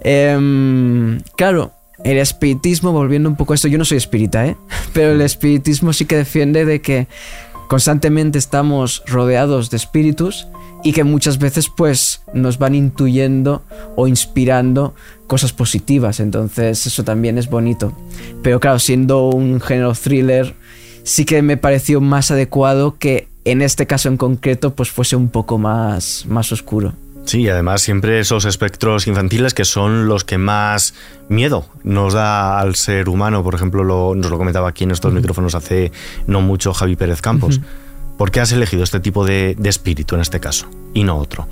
Em, 0.01 1.21
claro, 1.37 1.73
el 2.05 2.17
espiritismo, 2.17 2.93
volviendo 2.93 3.29
un 3.29 3.37
poco 3.37 3.53
a 3.53 3.57
esto, 3.57 3.69
yo 3.69 3.77
no 3.77 3.85
soy 3.85 3.99
espírita, 3.99 4.47
¿eh? 4.47 4.57
Pero 4.95 5.13
el 5.13 5.21
espiritismo 5.21 5.93
sí 5.93 6.07
que 6.07 6.17
defiende 6.17 6.65
de 6.65 6.81
que 6.81 7.07
constantemente 7.69 8.39
estamos 8.39 9.03
rodeados 9.07 9.69
de 9.71 9.77
espíritus 9.77 10.47
y 10.85 10.93
que 10.93 11.03
muchas 11.03 11.39
veces 11.39 11.69
pues 11.69 12.21
nos 12.35 12.59
van 12.59 12.75
intuyendo 12.75 13.63
o 13.97 14.07
inspirando 14.07 14.95
cosas 15.27 15.53
positivas, 15.53 16.21
entonces 16.21 16.87
eso 16.87 17.03
también 17.03 17.39
es 17.39 17.49
bonito. 17.49 17.93
Pero 18.43 18.61
claro, 18.61 18.79
siendo 18.79 19.29
un 19.29 19.61
género 19.61 19.95
thriller, 19.95 20.55
sí 21.03 21.25
que 21.25 21.43
me 21.43 21.57
pareció 21.57 22.01
más 22.01 22.31
adecuado 22.31 22.97
que 22.99 23.29
en 23.45 23.63
este 23.63 23.87
caso 23.87 24.09
en 24.09 24.19
concreto 24.19 24.75
pues 24.75 24.91
fuese 24.91 25.17
un 25.17 25.31
poco 25.31 25.59
más, 25.59 26.27
más 26.29 26.53
oscuro. 26.53 26.93
Sí, 27.25 27.49
además 27.49 27.81
siempre 27.81 28.21
esos 28.21 28.45
espectros 28.45 29.07
infantiles 29.07 29.55
que 29.55 29.65
son 29.65 30.07
los 30.07 30.25
que 30.25 30.37
más 30.37 30.93
miedo 31.31 31.65
nos 31.83 32.13
da 32.13 32.61
al 32.61 32.75
ser 32.75 33.09
humano. 33.09 33.43
Por 33.43 33.55
ejemplo, 33.55 33.83
nos 34.15 34.31
lo 34.31 34.39
comentaba 34.39 34.69
aquí 34.69 34.85
en 34.85 34.91
estos 34.91 35.15
micrófonos 35.15 35.55
hace 35.55 35.91
no 36.27 36.43
mucho 36.43 36.75
Javi 36.75 36.97
Pérez 36.97 37.23
Campos. 37.23 37.61
¿Por 38.17 38.31
qué 38.31 38.41
has 38.41 38.53
elegido 38.53 38.85
este 38.85 39.01
tipo 39.01 39.25
de, 39.25 39.57
espíritu 39.65 40.15
en 40.15 40.21
este 40.21 40.41
caso 40.41 40.67
y 40.93 41.05
no 41.05 41.19
otro? 41.19 41.49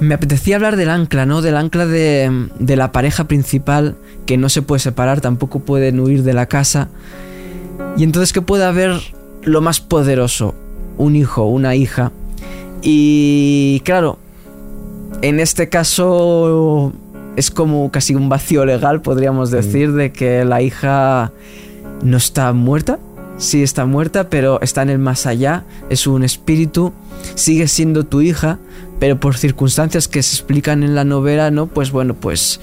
Me 0.00 0.14
apetecía 0.14 0.56
hablar 0.56 0.76
del 0.76 0.88
ancla, 0.88 1.26
¿no? 1.26 1.42
Del 1.42 1.56
ancla 1.56 1.86
de, 1.86 2.48
de, 2.58 2.76
la 2.76 2.90
pareja 2.92 3.24
principal 3.24 3.96
que 4.24 4.38
no 4.38 4.48
se 4.48 4.62
puede 4.62 4.78
separar, 4.78 5.20
tampoco 5.20 5.60
pueden 5.60 6.00
huir 6.00 6.22
de 6.22 6.32
la 6.32 6.46
casa. 6.46 6.88
Y 7.96 8.04
entonces 8.04 8.32
que 8.32 8.40
pueda 8.40 8.68
haber 8.68 8.98
lo 9.42 9.60
más 9.60 9.80
poderoso, 9.80 10.54
un 10.96 11.16
hijo, 11.16 11.44
una 11.44 11.74
hija. 11.74 12.12
Y 12.82 13.82
claro, 13.84 14.18
en 15.22 15.40
este 15.40 15.68
caso 15.68 16.92
es 17.36 17.50
como 17.50 17.90
casi 17.90 18.14
un 18.14 18.28
vacío 18.28 18.64
legal, 18.64 19.02
podríamos 19.02 19.50
mm. 19.50 19.54
decir, 19.54 19.92
de 19.92 20.12
que 20.12 20.44
la 20.44 20.62
hija 20.62 21.32
no 22.02 22.16
está 22.16 22.52
muerta, 22.52 22.98
sí 23.40 23.62
está 23.62 23.86
muerta, 23.86 24.28
pero 24.28 24.60
está 24.60 24.82
en 24.82 24.90
el 24.90 24.98
más 24.98 25.26
allá, 25.26 25.64
es 25.88 26.06
un 26.06 26.22
espíritu, 26.22 26.92
sigue 27.34 27.66
siendo 27.66 28.04
tu 28.04 28.20
hija, 28.20 28.58
pero 29.00 29.18
por 29.18 29.36
circunstancias 29.36 30.08
que 30.08 30.22
se 30.22 30.36
explican 30.36 30.82
en 30.82 30.94
la 30.94 31.04
novela, 31.04 31.50
¿no? 31.50 31.66
Pues 31.66 31.90
bueno, 31.90 32.14
pues 32.14 32.60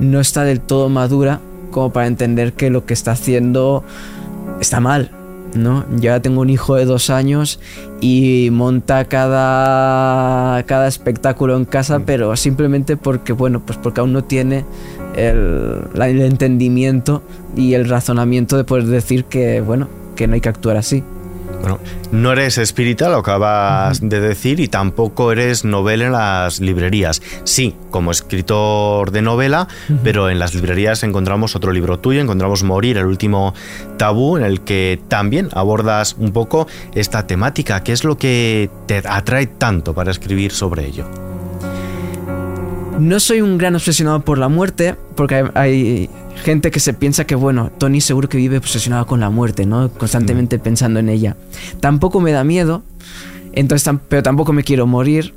no 0.00 0.20
está 0.20 0.42
del 0.42 0.60
todo 0.60 0.88
madura 0.88 1.40
como 1.70 1.92
para 1.92 2.08
entender 2.08 2.52
que 2.54 2.70
lo 2.70 2.84
que 2.84 2.92
está 2.92 3.12
haciendo 3.12 3.84
está 4.60 4.80
mal, 4.80 5.12
¿no? 5.54 5.84
Ya 5.96 6.20
tengo 6.20 6.40
un 6.40 6.50
hijo 6.50 6.74
de 6.74 6.86
dos 6.86 7.08
años 7.08 7.60
y 8.00 8.48
monta 8.50 9.04
cada, 9.04 10.60
cada 10.64 10.88
espectáculo 10.88 11.56
en 11.56 11.66
casa, 11.66 12.00
mm. 12.00 12.02
pero 12.04 12.34
simplemente 12.34 12.96
porque, 12.96 13.32
bueno, 13.32 13.60
pues 13.64 13.78
porque 13.78 14.00
aún 14.00 14.12
no 14.12 14.24
tiene 14.24 14.64
el, 15.14 15.82
el 15.94 16.20
entendimiento 16.20 17.22
y 17.54 17.74
el 17.74 17.88
razonamiento 17.88 18.56
de 18.56 18.64
poder 18.64 18.86
decir 18.86 19.24
que, 19.24 19.60
bueno, 19.60 19.88
que 20.16 20.26
no 20.26 20.34
hay 20.34 20.40
que 20.40 20.48
actuar 20.48 20.76
así. 20.76 21.04
Bueno, 21.60 21.78
no 22.12 22.32
eres 22.32 22.58
espírita, 22.58 23.08
lo 23.08 23.18
acabas 23.18 24.00
de 24.00 24.20
decir, 24.20 24.60
y 24.60 24.68
tampoco 24.68 25.32
eres 25.32 25.64
novela 25.64 26.06
en 26.06 26.12
las 26.12 26.60
librerías. 26.60 27.22
Sí, 27.44 27.74
como 27.90 28.10
escritor 28.10 29.10
de 29.10 29.22
novela, 29.22 29.66
pero 30.04 30.28
en 30.30 30.38
las 30.38 30.54
librerías 30.54 31.02
encontramos 31.02 31.56
otro 31.56 31.72
libro 31.72 31.98
tuyo, 31.98 32.20
encontramos 32.20 32.62
Morir, 32.62 32.98
el 32.98 33.06
último 33.06 33.54
tabú, 33.96 34.36
en 34.36 34.44
el 34.44 34.60
que 34.60 35.00
también 35.08 35.48
abordas 35.52 36.16
un 36.18 36.32
poco 36.32 36.66
esta 36.94 37.26
temática. 37.26 37.82
¿Qué 37.82 37.92
es 37.92 38.04
lo 38.04 38.18
que 38.18 38.70
te 38.86 39.02
atrae 39.04 39.46
tanto 39.46 39.94
para 39.94 40.10
escribir 40.10 40.52
sobre 40.52 40.86
ello? 40.86 41.25
No 42.98 43.20
soy 43.20 43.40
un 43.42 43.58
gran 43.58 43.74
obsesionado 43.74 44.20
por 44.24 44.38
la 44.38 44.48
muerte, 44.48 44.94
porque 45.16 45.44
hay, 45.54 46.08
gente 46.44 46.70
que 46.70 46.80
se 46.80 46.94
piensa 46.94 47.26
que, 47.26 47.34
bueno, 47.34 47.70
Tony 47.78 48.00
seguro 48.00 48.28
que 48.28 48.36
vive 48.38 48.58
obsesionado 48.58 49.06
con 49.06 49.20
la 49.20 49.30
muerte, 49.30 49.66
¿no? 49.66 49.90
Constantemente 49.90 50.58
mm. 50.58 50.60
pensando 50.60 51.00
en 51.00 51.08
ella. 51.08 51.36
Tampoco 51.80 52.20
me 52.20 52.32
da 52.32 52.44
miedo, 52.44 52.82
entonces, 53.52 53.92
pero 54.08 54.22
tampoco 54.22 54.52
me 54.52 54.62
quiero 54.62 54.86
morir. 54.86 55.34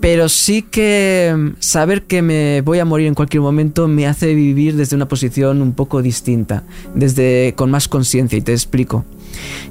Pero 0.00 0.28
sí 0.28 0.62
que 0.62 1.34
mm, 1.36 1.48
saber 1.58 2.02
que 2.02 2.22
me 2.22 2.60
voy 2.60 2.78
a 2.78 2.84
morir 2.84 3.06
en 3.06 3.14
cualquier 3.14 3.40
momento 3.40 3.88
me 3.88 4.06
hace 4.06 4.34
vivir 4.34 4.76
desde 4.76 4.94
una 4.94 5.08
posición 5.08 5.62
un 5.62 5.72
poco 5.72 6.02
distinta, 6.02 6.64
desde 6.94 7.54
con 7.56 7.70
más 7.70 7.88
conciencia, 7.88 8.38
y 8.38 8.42
te 8.42 8.52
explico. 8.52 9.04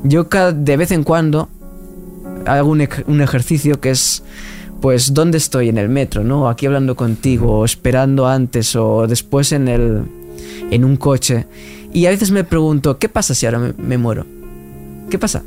Yo 0.04 0.24
de 0.24 0.78
vez 0.78 0.92
en 0.92 1.04
cuando 1.04 1.50
hago 2.46 2.70
un, 2.70 2.88
un 3.08 3.22
ejercicio 3.22 3.80
que 3.80 3.92
es 3.92 4.24
pues 4.82 5.14
dónde 5.14 5.38
estoy 5.38 5.70
en 5.70 5.78
el 5.78 5.90
metro, 5.90 6.24
¿no? 6.24 6.50
Aquí 6.50 6.66
hablando 6.66 6.96
contigo, 6.96 7.60
o 7.60 7.66
esperando 7.66 8.28
antes 8.28 8.76
o 8.76 9.08
después 9.08 9.52
en 9.52 9.68
el 9.68 10.04
en 10.72 10.86
un 10.86 10.98
coche. 10.98 11.46
Y 11.94 12.06
a 12.06 12.10
veces 12.10 12.32
me 12.32 12.44
pregunto, 12.44 12.98
¿qué 12.98 13.10
pasa 13.10 13.34
si 13.34 13.46
ahora 13.46 13.74
me, 13.78 13.98
muero? 13.98 14.26
¿Qué 15.10 15.18
pasa? 15.18 15.44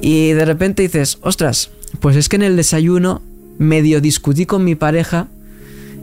Y 0.00 0.32
de 0.32 0.44
repente 0.44 0.82
dices, 0.82 1.18
ostras, 1.20 1.70
pues 2.00 2.16
es 2.16 2.28
que 2.28 2.36
en 2.36 2.42
el 2.42 2.56
desayuno 2.56 3.22
medio 3.58 4.00
discutí 4.00 4.46
con 4.46 4.64
mi 4.64 4.74
pareja 4.74 5.28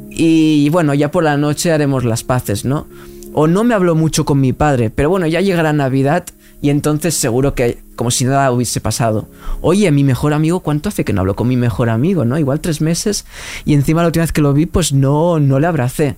y 0.09 0.69
bueno, 0.69 0.93
ya 0.93 1.11
por 1.11 1.23
la 1.23 1.37
noche 1.37 1.71
haremos 1.71 2.03
las 2.05 2.23
paces, 2.23 2.63
¿no? 2.63 2.87
O 3.33 3.47
no 3.47 3.63
me 3.63 3.73
habló 3.73 3.95
mucho 3.95 4.25
con 4.25 4.39
mi 4.39 4.53
padre, 4.53 4.89
pero 4.89 5.09
bueno, 5.09 5.27
ya 5.27 5.41
llegará 5.41 5.73
Navidad 5.73 6.25
y 6.61 6.69
entonces 6.69 7.15
seguro 7.15 7.53
que 7.53 7.79
como 7.95 8.11
si 8.11 8.25
nada 8.25 8.51
hubiese 8.51 8.81
pasado. 8.81 9.27
Oye, 9.61 9.91
mi 9.91 10.03
mejor 10.03 10.33
amigo, 10.33 10.59
¿cuánto 10.61 10.89
hace 10.89 11.03
que 11.03 11.13
no 11.13 11.21
hablo 11.21 11.35
con 11.35 11.47
mi 11.47 11.57
mejor 11.57 11.89
amigo, 11.89 12.25
no? 12.25 12.37
Igual 12.37 12.61
tres 12.61 12.81
meses 12.81 13.25
y 13.65 13.73
encima 13.73 14.01
la 14.01 14.07
última 14.07 14.23
vez 14.23 14.31
que 14.31 14.41
lo 14.41 14.53
vi, 14.53 14.65
pues 14.65 14.93
no, 14.93 15.39
no 15.39 15.59
le 15.59 15.67
abracé. 15.67 16.15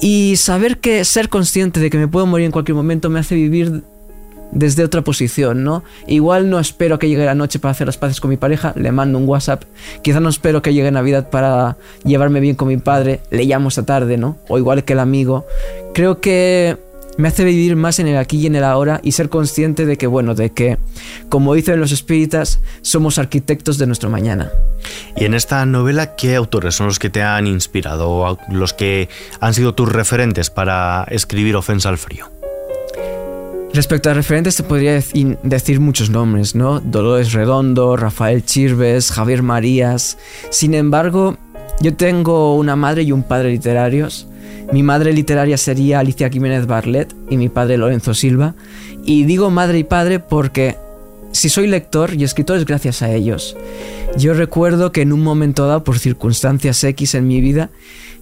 Y 0.00 0.36
saber 0.36 0.78
que 0.78 1.04
ser 1.04 1.28
consciente 1.28 1.80
de 1.80 1.90
que 1.90 1.98
me 1.98 2.08
puedo 2.08 2.26
morir 2.26 2.46
en 2.46 2.52
cualquier 2.52 2.74
momento 2.74 3.10
me 3.10 3.20
hace 3.20 3.34
vivir 3.34 3.82
desde 4.54 4.84
otra 4.84 5.02
posición, 5.02 5.64
¿no? 5.64 5.82
Igual 6.06 6.48
no 6.48 6.58
espero 6.58 6.98
que 6.98 7.08
llegue 7.08 7.24
la 7.24 7.34
noche 7.34 7.58
para 7.58 7.72
hacer 7.72 7.86
las 7.86 7.98
paces 7.98 8.20
con 8.20 8.30
mi 8.30 8.36
pareja, 8.36 8.72
le 8.76 8.92
mando 8.92 9.18
un 9.18 9.28
WhatsApp. 9.28 9.64
Quizá 10.02 10.20
no 10.20 10.28
espero 10.28 10.62
que 10.62 10.72
llegue 10.72 10.90
Navidad 10.90 11.28
para 11.28 11.76
llevarme 12.04 12.40
bien 12.40 12.54
con 12.54 12.68
mi 12.68 12.76
padre, 12.76 13.20
le 13.30 13.44
llamo 13.44 13.68
esta 13.68 13.84
tarde, 13.84 14.16
¿no? 14.16 14.38
O 14.48 14.58
igual 14.58 14.84
que 14.84 14.92
el 14.92 15.00
amigo. 15.00 15.44
Creo 15.92 16.20
que 16.20 16.78
me 17.16 17.28
hace 17.28 17.44
vivir 17.44 17.76
más 17.76 17.98
en 17.98 18.08
el 18.08 18.16
aquí 18.16 18.38
y 18.38 18.46
en 18.46 18.56
el 18.56 18.64
ahora 18.64 19.00
y 19.02 19.12
ser 19.12 19.28
consciente 19.28 19.86
de 19.86 19.96
que, 19.96 20.06
bueno, 20.06 20.34
de 20.34 20.50
que, 20.50 20.78
como 21.28 21.54
dicen 21.54 21.80
los 21.80 21.92
espíritas, 21.92 22.60
somos 22.82 23.18
arquitectos 23.18 23.78
de 23.78 23.86
nuestro 23.86 24.10
mañana. 24.10 24.50
Y 25.16 25.24
en 25.24 25.34
esta 25.34 25.64
novela, 25.66 26.16
¿qué 26.16 26.34
autores 26.34 26.74
son 26.74 26.86
los 26.86 26.98
que 26.98 27.10
te 27.10 27.22
han 27.22 27.46
inspirado, 27.46 28.38
los 28.50 28.72
que 28.72 29.08
han 29.40 29.54
sido 29.54 29.74
tus 29.74 29.90
referentes 29.90 30.50
para 30.50 31.04
escribir 31.10 31.56
Ofensa 31.56 31.88
al 31.88 31.98
Frío? 31.98 32.30
Respecto 33.72 34.08
a 34.08 34.14
referentes 34.14 34.54
te 34.54 34.62
podría 34.62 34.92
decir 34.92 35.80
muchos 35.80 36.08
nombres, 36.08 36.54
¿no? 36.54 36.78
Dolores 36.78 37.32
Redondo, 37.32 37.96
Rafael 37.96 38.44
Chirves, 38.44 39.10
Javier 39.10 39.42
Marías. 39.42 40.16
Sin 40.50 40.74
embargo, 40.74 41.36
yo 41.80 41.94
tengo 41.96 42.54
una 42.54 42.76
madre 42.76 43.02
y 43.02 43.10
un 43.10 43.24
padre 43.24 43.50
literarios 43.50 44.28
mi 44.72 44.82
madre 44.82 45.12
literaria 45.12 45.56
sería 45.56 46.00
Alicia 46.00 46.30
Jiménez 46.30 46.66
Barlet 46.66 47.14
y 47.30 47.36
mi 47.36 47.48
padre 47.48 47.78
Lorenzo 47.78 48.14
Silva. 48.14 48.54
Y 49.04 49.24
digo 49.24 49.50
madre 49.50 49.78
y 49.78 49.84
padre 49.84 50.20
porque 50.20 50.76
si 51.32 51.48
soy 51.48 51.66
lector 51.66 52.14
y 52.14 52.24
escritor 52.24 52.56
es 52.56 52.64
gracias 52.64 53.02
a 53.02 53.12
ellos. 53.12 53.56
Yo 54.16 54.34
recuerdo 54.34 54.92
que 54.92 55.02
en 55.02 55.12
un 55.12 55.22
momento 55.22 55.66
dado, 55.66 55.84
por 55.84 55.98
circunstancias 55.98 56.82
X 56.84 57.14
en 57.14 57.26
mi 57.26 57.40
vida, 57.40 57.70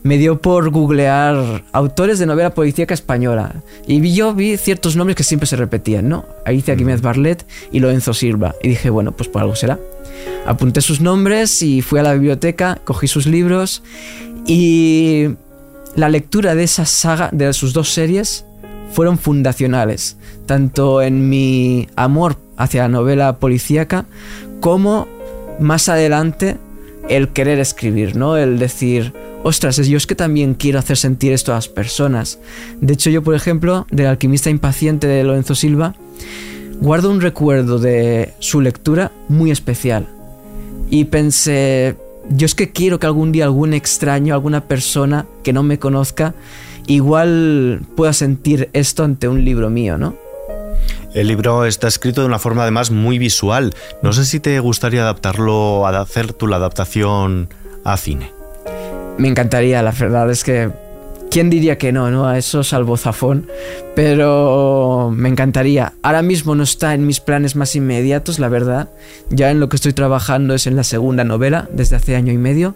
me 0.02 0.18
dio 0.18 0.40
por 0.40 0.70
googlear 0.70 1.64
autores 1.72 2.18
de 2.18 2.26
novela 2.26 2.54
policíaca 2.54 2.94
española. 2.94 3.62
Y 3.86 4.14
yo 4.14 4.34
vi 4.34 4.56
ciertos 4.56 4.96
nombres 4.96 5.16
que 5.16 5.24
siempre 5.24 5.46
se 5.46 5.56
repetían, 5.56 6.08
¿no? 6.08 6.24
Alicia 6.44 6.76
Jiménez 6.76 7.02
Barlet 7.02 7.46
y 7.70 7.80
Lorenzo 7.80 8.14
Silva. 8.14 8.54
Y 8.62 8.70
dije, 8.70 8.90
bueno, 8.90 9.12
pues 9.12 9.28
por 9.28 9.42
algo 9.42 9.54
será. 9.54 9.78
Apunté 10.46 10.80
sus 10.80 11.00
nombres 11.00 11.62
y 11.62 11.82
fui 11.82 12.00
a 12.00 12.02
la 12.02 12.14
biblioteca, 12.14 12.80
cogí 12.84 13.06
sus 13.06 13.26
libros 13.26 13.82
y 14.46 15.28
la 15.96 16.08
lectura 16.08 16.54
de 16.54 16.64
esa 16.64 16.86
saga, 16.86 17.28
de 17.32 17.52
sus 17.52 17.72
dos 17.72 17.92
series, 17.92 18.44
fueron 18.92 19.18
fundacionales, 19.18 20.16
tanto 20.46 21.02
en 21.02 21.28
mi 21.28 21.88
amor 21.96 22.36
hacia 22.56 22.82
la 22.82 22.88
novela 22.88 23.36
policíaca, 23.38 24.06
como 24.60 25.08
más 25.58 25.88
adelante 25.88 26.56
el 27.08 27.30
querer 27.30 27.58
escribir, 27.58 28.16
¿no? 28.16 28.36
El 28.36 28.58
decir, 28.58 29.12
ostras, 29.42 29.76
yo 29.76 29.96
es 29.96 30.06
que 30.06 30.14
también 30.14 30.54
quiero 30.54 30.78
hacer 30.78 30.96
sentir 30.96 31.32
esto 31.32 31.52
a 31.52 31.56
las 31.56 31.68
personas. 31.68 32.38
De 32.80 32.94
hecho, 32.94 33.10
yo, 33.10 33.22
por 33.22 33.34
ejemplo, 33.34 33.86
del 33.90 34.06
alquimista 34.06 34.50
impaciente 34.50 35.06
de 35.06 35.24
Lorenzo 35.24 35.54
Silva, 35.54 35.94
guardo 36.80 37.10
un 37.10 37.20
recuerdo 37.20 37.78
de 37.78 38.34
su 38.38 38.60
lectura 38.60 39.10
muy 39.28 39.50
especial. 39.50 40.06
Y 40.90 41.06
pensé, 41.06 41.96
yo 42.30 42.46
es 42.46 42.54
que 42.54 42.70
quiero 42.70 42.98
que 42.98 43.06
algún 43.06 43.32
día 43.32 43.44
algún 43.44 43.74
extraño, 43.74 44.34
alguna 44.34 44.64
persona 44.64 45.26
que 45.42 45.52
no 45.52 45.62
me 45.62 45.78
conozca, 45.78 46.34
igual 46.86 47.82
pueda 47.96 48.12
sentir 48.12 48.70
esto 48.72 49.04
ante 49.04 49.28
un 49.28 49.44
libro 49.44 49.70
mío, 49.70 49.98
¿no? 49.98 50.16
El 51.14 51.28
libro 51.28 51.66
está 51.66 51.88
escrito 51.88 52.22
de 52.22 52.26
una 52.26 52.38
forma 52.38 52.62
además 52.62 52.90
muy 52.90 53.18
visual. 53.18 53.74
No 54.02 54.12
sé 54.12 54.24
si 54.24 54.40
te 54.40 54.58
gustaría 54.60 55.02
adaptarlo, 55.02 55.86
a 55.86 56.00
hacer 56.00 56.32
tú 56.32 56.46
la 56.46 56.56
adaptación 56.56 57.50
a 57.84 57.96
cine. 57.98 58.32
Me 59.18 59.28
encantaría, 59.28 59.82
la 59.82 59.90
verdad 59.90 60.30
es 60.30 60.42
que 60.42 60.70
¿Quién 61.32 61.48
diría 61.48 61.78
que 61.78 61.92
no, 61.92 62.10
no? 62.10 62.26
A 62.26 62.36
eso 62.36 62.62
salvo 62.62 62.98
Zafón. 62.98 63.46
Pero 63.94 65.10
me 65.16 65.30
encantaría. 65.30 65.94
Ahora 66.02 66.20
mismo 66.20 66.54
no 66.54 66.62
está 66.62 66.92
en 66.92 67.06
mis 67.06 67.20
planes 67.20 67.56
más 67.56 67.74
inmediatos, 67.74 68.38
la 68.38 68.50
verdad. 68.50 68.90
Ya 69.30 69.50
en 69.50 69.58
lo 69.58 69.70
que 69.70 69.76
estoy 69.76 69.94
trabajando 69.94 70.52
es 70.52 70.66
en 70.66 70.76
la 70.76 70.84
segunda 70.84 71.24
novela, 71.24 71.70
desde 71.72 71.96
hace 71.96 72.16
año 72.16 72.34
y 72.34 72.36
medio. 72.36 72.74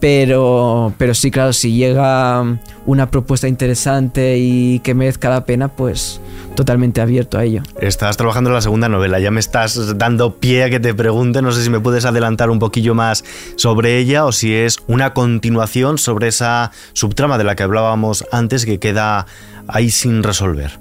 Pero, 0.00 0.94
pero 0.96 1.14
sí, 1.14 1.30
claro, 1.30 1.52
si 1.52 1.74
llega 1.74 2.42
una 2.86 3.10
propuesta 3.10 3.46
interesante 3.48 4.38
y 4.38 4.80
que 4.80 4.94
merezca 4.94 5.28
la 5.28 5.44
pena, 5.44 5.68
pues 5.68 6.20
totalmente 6.54 7.00
abierto 7.00 7.38
a 7.38 7.44
ello. 7.44 7.62
Estás 7.80 8.16
trabajando 8.16 8.50
en 8.50 8.54
la 8.54 8.62
segunda 8.62 8.88
novela, 8.88 9.20
ya 9.20 9.30
me 9.30 9.40
estás 9.40 9.98
dando 9.98 10.36
pie 10.36 10.64
a 10.64 10.70
que 10.70 10.80
te 10.80 10.94
pregunte, 10.94 11.42
no 11.42 11.52
sé 11.52 11.62
si 11.62 11.70
me 11.70 11.80
puedes 11.80 12.04
adelantar 12.04 12.50
un 12.50 12.58
poquillo 12.58 12.94
más 12.94 13.24
sobre 13.56 13.98
ella 13.98 14.24
o 14.24 14.32
si 14.32 14.54
es 14.54 14.78
una 14.86 15.12
continuación 15.12 15.98
sobre 15.98 16.28
esa 16.28 16.72
subtrama 16.92 17.38
de 17.38 17.44
la 17.44 17.54
que 17.54 17.62
hablábamos 17.62 18.24
antes 18.32 18.64
que 18.64 18.78
queda 18.78 19.26
ahí 19.68 19.90
sin 19.90 20.22
resolver. 20.22 20.78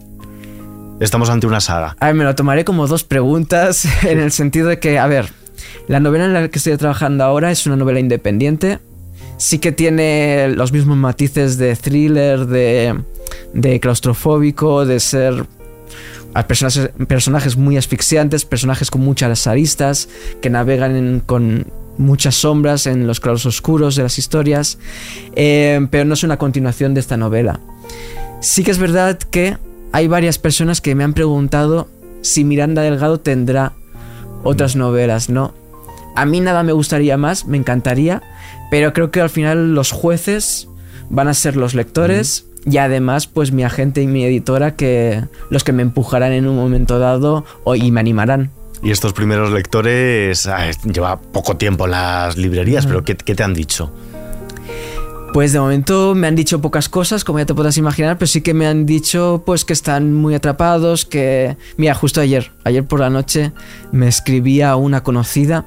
estamos 1.00 1.30
ante 1.30 1.46
una 1.46 1.60
saga? 1.60 1.96
A 2.00 2.08
ver, 2.08 2.16
me 2.16 2.24
lo 2.24 2.36
tomaré 2.36 2.66
como 2.66 2.88
dos 2.88 3.04
preguntas 3.04 3.86
en 4.04 4.20
el 4.20 4.32
sentido 4.32 4.70
de 4.70 4.80
que, 4.80 4.98
a 4.98 5.08
ver, 5.08 5.30
la 5.88 6.00
novela 6.00 6.26
en 6.26 6.34
la 6.34 6.48
que 6.48 6.58
estoy 6.58 6.76
trabajando 6.78 7.24
ahora 7.24 7.52
es 7.52 7.66
una 7.66 7.76
novela 7.76 8.00
independiente. 8.00 8.80
Sí 9.40 9.58
que 9.58 9.72
tiene 9.72 10.50
los 10.50 10.72
mismos 10.72 10.98
matices 10.98 11.58
de 11.58 11.76
thriller, 11.76 12.46
de, 12.46 12.94
de 13.54 13.80
claustrofóbico, 13.80 14.86
de 14.86 15.00
ser 15.00 15.46
personajes, 17.08 17.58
muy 17.58 17.78
asfixiantes, 17.78 18.46
personajes 18.46 18.92
con 18.92 19.02
muchas 19.02 19.48
aristas, 19.48 20.10
que 20.42 20.50
navegan 20.50 21.22
con 21.26 21.68
muchas 21.98 22.36
sombras 22.36 22.86
en 22.86 23.08
los 23.08 23.20
claros 23.20 23.46
oscuros 23.46 23.96
de 23.96 24.04
las 24.04 24.20
historias, 24.20 24.78
eh, 25.36 25.88
pero 25.90 26.06
no 26.06 26.14
es 26.14 26.24
una 26.24 26.38
continuación 26.38 26.94
de 26.94 27.00
esta 27.00 27.18
novela. 27.18 27.60
Sí 28.42 28.64
que 28.64 28.72
es 28.72 28.78
verdad 28.78 29.18
que 29.18 29.58
hay 29.92 30.08
varias 30.08 30.38
personas 30.38 30.82
que 30.82 30.96
me 30.96 31.04
han 31.04 31.14
preguntado 31.14 31.88
si 32.22 32.44
Miranda 32.44 32.82
Delgado 32.82 33.20
tendrá 33.20 33.74
otras 34.44 34.76
novelas, 34.76 35.30
¿no? 35.30 35.54
A 36.20 36.26
mí 36.26 36.42
nada 36.42 36.64
me 36.64 36.74
gustaría 36.74 37.16
más, 37.16 37.46
me 37.46 37.56
encantaría, 37.56 38.22
pero 38.70 38.92
creo 38.92 39.10
que 39.10 39.22
al 39.22 39.30
final 39.30 39.74
los 39.74 39.94
jueces 39.94 40.68
van 41.10 41.30
a 41.30 41.34
ser 41.34 41.56
los 41.56 41.76
lectores 41.76 42.46
y 42.66 42.76
además 42.76 43.28
pues 43.28 43.54
mi 43.54 43.64
agente 43.64 44.02
y 44.02 44.08
mi 44.08 44.26
editora 44.26 44.76
que 44.76 45.24
los 45.50 45.64
que 45.64 45.72
me 45.72 45.82
empujarán 45.82 46.34
en 46.34 46.46
un 46.46 46.58
momento 46.58 47.00
dado 47.00 47.46
o, 47.64 47.76
y 47.76 47.90
me 47.92 48.02
animarán. 48.02 48.52
Y 48.84 48.92
estos 48.92 49.14
primeros 49.14 49.52
lectores, 49.52 50.46
ah, 50.48 50.70
lleva 50.92 51.22
poco 51.22 51.56
tiempo 51.56 51.86
en 51.86 51.92
las 51.92 52.36
librerías, 52.36 52.86
pero 52.86 53.06
¿qué, 53.06 53.16
qué 53.16 53.34
te 53.34 53.44
han 53.44 53.54
dicho? 53.54 53.90
Pues 55.32 55.54
de 55.54 55.60
momento 55.60 56.16
me 56.16 56.28
han 56.28 56.36
dicho 56.36 56.60
pocas 56.60 56.90
cosas, 56.90 57.24
como 57.24 57.38
ya 57.38 57.46
te 57.46 57.54
podrás 57.54 57.78
imaginar, 57.78 58.18
pero 58.18 58.28
sí 58.28 58.42
que 58.42 58.56
me 58.56 58.66
han 58.66 58.88
dicho 58.88 59.44
pues 59.46 59.64
que 59.64 59.74
están 59.74 60.14
muy 60.14 60.34
atrapados, 60.34 61.06
que... 61.06 61.56
Mira, 61.78 61.94
justo 61.94 62.20
ayer, 62.20 62.52
ayer 62.64 62.84
por 62.84 63.00
la 63.00 63.12
noche 63.12 63.52
me 63.92 64.08
escribía 64.08 64.76
una 64.76 65.04
conocida 65.04 65.66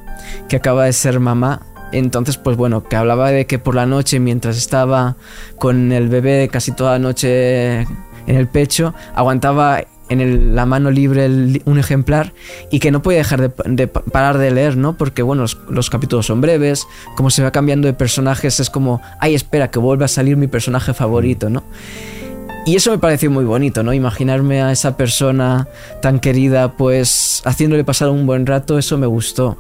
que 0.49 0.57
acaba 0.57 0.87
de 0.87 0.93
ser 0.93 1.21
mamá. 1.21 1.63
Entonces, 1.93 2.39
pues 2.39 2.57
bueno, 2.57 2.83
que 2.83 2.97
hablaba 2.97 3.31
de 3.31 3.47
que 3.47 3.59
por 3.61 3.75
la 3.77 3.87
noche, 3.87 4.19
mientras 4.19 4.57
estaba 4.57 5.17
con 5.59 5.93
el 5.93 6.09
bebé 6.09 6.49
casi 6.51 6.73
toda 6.73 6.93
la 6.93 6.99
noche 6.99 7.83
en 7.83 7.87
el 8.27 8.49
pecho, 8.49 8.95
aguantaba 9.15 9.83
en 10.09 10.55
la 10.55 10.67
mano 10.67 10.91
libre 10.91 11.27
un 11.65 11.79
ejemplar 11.79 12.33
y 12.71 12.81
que 12.81 12.91
no 12.91 13.03
puede 13.03 13.19
dejar 13.19 13.41
de, 13.41 13.51
de 13.67 13.87
pa- 13.89 14.03
parar 14.03 14.39
de 14.39 14.51
leer, 14.51 14.77
¿no? 14.77 14.97
Porque, 14.97 15.23
bueno, 15.23 15.43
los, 15.43 15.59
los 15.71 15.89
capítulos 15.91 16.27
son 16.27 16.41
breves, 16.41 16.87
como 17.17 17.31
se 17.31 17.43
va 17.43 17.51
cambiando 17.51 17.87
de 17.87 17.95
personajes, 17.95 18.61
es 18.61 18.69
como, 18.69 19.01
ay, 19.21 19.35
espera, 19.35 19.71
que 19.71 19.79
vuelva 19.79 20.05
a 20.05 20.09
salir 20.09 20.37
mi 20.37 20.49
personaje 20.49 20.93
favorito, 20.93 21.49
¿no? 21.49 21.63
Y 22.65 22.77
eso 22.77 22.93
me 22.93 22.99
pareció 22.99 23.29
muy 23.31 23.45
bonito, 23.45 23.83
¿no? 23.83 23.93
Imaginarme 23.93 24.63
a 24.63 24.71
esa 24.71 24.97
persona 24.97 25.67
tan 26.01 26.21
querida, 26.21 26.77
pues 26.77 27.43
haciéndole 27.45 27.83
pasar 27.83 28.09
un 28.11 28.25
buen 28.27 28.47
rato, 28.47 28.79
eso 28.79 28.99
me 28.99 29.07
gustó. 29.07 29.59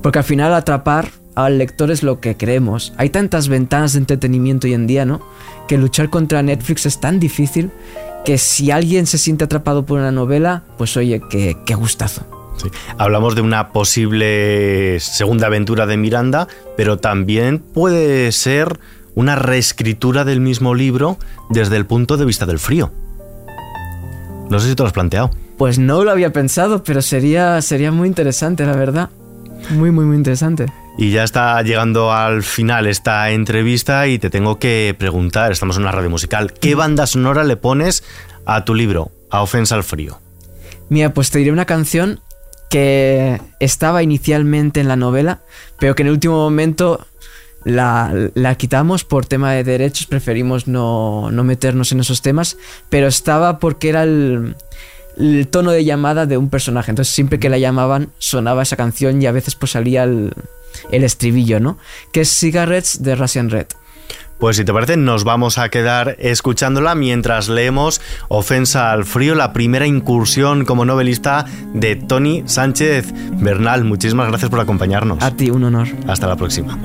Porque 0.00 0.20
al 0.20 0.24
final 0.24 0.54
atrapar 0.54 1.08
al 1.44 1.58
lector 1.58 1.90
es 1.90 2.02
lo 2.02 2.20
que 2.20 2.36
queremos. 2.36 2.92
Hay 2.96 3.10
tantas 3.10 3.48
ventanas 3.48 3.92
de 3.92 4.00
entretenimiento 4.00 4.66
hoy 4.66 4.74
en 4.74 4.86
día, 4.86 5.04
¿no? 5.04 5.20
Que 5.68 5.78
luchar 5.78 6.10
contra 6.10 6.42
Netflix 6.42 6.86
es 6.86 7.00
tan 7.00 7.20
difícil 7.20 7.70
que 8.24 8.38
si 8.38 8.70
alguien 8.70 9.06
se 9.06 9.18
siente 9.18 9.44
atrapado 9.44 9.86
por 9.86 9.98
una 9.98 10.12
novela, 10.12 10.64
pues 10.78 10.96
oye, 10.96 11.22
qué, 11.30 11.56
qué 11.64 11.74
gustazo. 11.74 12.22
Sí. 12.56 12.68
Hablamos 12.98 13.34
de 13.34 13.40
una 13.40 13.72
posible 13.72 15.00
segunda 15.00 15.46
aventura 15.46 15.86
de 15.86 15.96
Miranda, 15.96 16.46
pero 16.76 16.98
también 16.98 17.58
puede 17.58 18.30
ser 18.32 18.78
una 19.14 19.36
reescritura 19.36 20.24
del 20.24 20.40
mismo 20.40 20.74
libro 20.74 21.18
desde 21.48 21.76
el 21.76 21.86
punto 21.86 22.16
de 22.16 22.24
vista 22.26 22.46
del 22.46 22.58
frío. 22.58 22.92
No 24.50 24.58
sé 24.58 24.68
si 24.68 24.74
te 24.74 24.82
lo 24.82 24.88
has 24.88 24.92
planteado. 24.92 25.30
Pues 25.56 25.78
no 25.78 26.04
lo 26.04 26.10
había 26.10 26.32
pensado, 26.32 26.82
pero 26.82 27.02
sería, 27.02 27.60
sería 27.62 27.92
muy 27.92 28.08
interesante, 28.08 28.66
la 28.66 28.72
verdad. 28.72 29.10
Muy, 29.70 29.90
muy, 29.90 30.04
muy 30.04 30.16
interesante. 30.16 30.66
Y 30.98 31.12
ya 31.12 31.24
está 31.24 31.62
llegando 31.62 32.12
al 32.12 32.42
final 32.42 32.86
esta 32.86 33.30
entrevista 33.30 34.08
y 34.08 34.18
te 34.18 34.28
tengo 34.28 34.58
que 34.58 34.94
preguntar, 34.98 35.52
estamos 35.52 35.76
en 35.76 35.82
una 35.82 35.92
radio 35.92 36.10
musical, 36.10 36.52
¿qué 36.52 36.74
banda 36.74 37.06
sonora 37.06 37.44
le 37.44 37.56
pones 37.56 38.04
a 38.44 38.64
tu 38.64 38.74
libro, 38.74 39.10
a 39.30 39.42
Ofensa 39.42 39.76
al 39.76 39.84
Frío? 39.84 40.18
Mira, 40.88 41.14
pues 41.14 41.30
te 41.30 41.38
diré 41.38 41.52
una 41.52 41.64
canción 41.64 42.20
que 42.68 43.40
estaba 43.60 44.02
inicialmente 44.02 44.80
en 44.80 44.88
la 44.88 44.96
novela, 44.96 45.40
pero 45.78 45.94
que 45.94 46.02
en 46.02 46.08
el 46.08 46.14
último 46.14 46.36
momento 46.36 47.06
la, 47.64 48.12
la 48.34 48.54
quitamos 48.54 49.04
por 49.04 49.26
tema 49.26 49.52
de 49.52 49.64
derechos, 49.64 50.06
preferimos 50.06 50.66
no, 50.66 51.30
no 51.30 51.44
meternos 51.44 51.92
en 51.92 52.00
esos 52.00 52.22
temas, 52.22 52.56
pero 52.88 53.06
estaba 53.06 53.58
porque 53.58 53.88
era 53.88 54.04
el, 54.04 54.56
tono 55.50 55.72
de 55.72 55.84
llamada 55.84 56.26
de 56.26 56.36
un 56.36 56.48
personaje, 56.48 56.90
entonces 56.90 57.14
siempre 57.14 57.38
que 57.38 57.50
la 57.50 57.58
llamaban 57.58 58.10
sonaba 58.18 58.62
esa 58.62 58.76
canción 58.76 59.20
y 59.20 59.26
a 59.26 59.32
veces 59.32 59.54
pues 59.54 59.72
salía 59.72 60.04
el, 60.04 60.32
el 60.90 61.04
estribillo, 61.04 61.60
¿no? 61.60 61.78
Que 62.12 62.22
es 62.22 62.30
Cigarettes 62.30 63.02
de 63.02 63.14
Russian 63.16 63.50
Red. 63.50 63.66
Pues 64.40 64.56
si 64.56 64.64
te 64.64 64.72
parece, 64.72 64.96
nos 64.96 65.24
vamos 65.24 65.58
a 65.58 65.68
quedar 65.68 66.16
escuchándola 66.18 66.94
mientras 66.94 67.50
leemos 67.50 68.00
Ofensa 68.28 68.90
al 68.90 69.04
Frío, 69.04 69.34
la 69.34 69.52
primera 69.52 69.86
incursión 69.86 70.64
como 70.64 70.86
novelista 70.86 71.44
de 71.74 71.96
Tony 71.96 72.44
Sánchez 72.46 73.12
Bernal. 73.34 73.84
Muchísimas 73.84 74.28
gracias 74.28 74.50
por 74.50 74.60
acompañarnos. 74.60 75.22
A 75.22 75.30
ti, 75.32 75.50
un 75.50 75.64
honor. 75.64 75.88
Hasta 76.08 76.26
la 76.26 76.36
próxima. 76.36 76.78